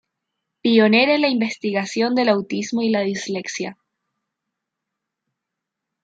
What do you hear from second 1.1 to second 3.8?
en la investigación del autismo y la dislexia.